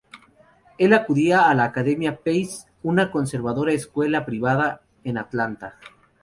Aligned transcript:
Él 0.79 0.93
acudía 0.93 1.47
a 1.47 1.53
la 1.53 1.65
academia 1.65 2.15
Pace, 2.17 2.65
una 2.81 3.11
conservadora 3.11 3.71
escuela 3.73 4.25
privada 4.25 4.81
en 5.03 5.19
Atlanta. 5.19 5.77